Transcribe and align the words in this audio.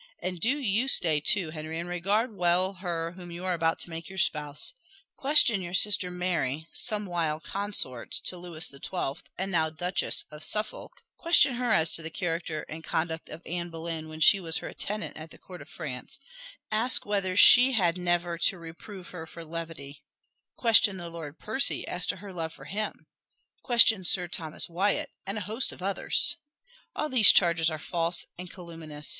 And 0.19 0.39
do 0.39 0.49
you 0.59 0.87
stay 0.87 1.19
too, 1.19 1.51
Henry, 1.51 1.77
and 1.77 1.87
regard 1.87 2.35
well 2.35 2.73
her 2.73 3.11
whom 3.11 3.29
you 3.29 3.45
are 3.45 3.53
about 3.53 3.77
to 3.81 3.89
make 3.91 4.09
your 4.09 4.17
spouse. 4.17 4.73
Question 5.15 5.61
your 5.61 5.75
sister 5.75 6.09
Mary, 6.09 6.65
somewhile 6.73 7.39
consort 7.39 8.11
to 8.25 8.35
Louis 8.35 8.67
the 8.67 8.79
Twelfth 8.79 9.29
and 9.37 9.51
now 9.51 9.69
Duchess 9.69 10.25
of 10.31 10.43
Suffolk 10.43 11.03
question 11.19 11.53
her 11.53 11.69
as 11.71 11.93
to 11.93 12.01
the 12.01 12.09
character 12.09 12.63
and 12.67 12.83
conduct 12.83 13.29
of 13.29 13.43
Anne 13.45 13.69
Boleyn 13.69 14.09
when 14.09 14.19
she 14.19 14.39
was 14.39 14.57
her 14.57 14.67
attendant 14.67 15.17
at 15.17 15.29
the 15.29 15.37
court 15.37 15.61
of 15.61 15.69
France 15.69 16.17
ask 16.71 17.05
whether 17.05 17.35
she 17.37 17.73
had 17.73 17.95
never 17.95 18.39
to 18.39 18.57
reprove 18.57 19.09
her 19.09 19.27
for 19.27 19.45
levity 19.45 20.03
question 20.57 20.97
the 20.97 21.09
Lord 21.09 21.37
Percy 21.37 21.87
as 21.87 22.07
to 22.07 22.15
her 22.15 22.33
love 22.33 22.53
for 22.53 22.65
him 22.65 23.05
question 23.61 24.03
Sir 24.03 24.27
Thomas 24.27 24.67
Wyat, 24.67 25.11
and 25.27 25.37
a 25.37 25.41
host 25.41 25.71
of 25.71 25.83
others." 25.83 26.37
"All 26.95 27.07
these 27.07 27.31
charges 27.31 27.69
are 27.69 27.77
false 27.77 28.25
and 28.39 28.49
calumnious!" 28.49 29.09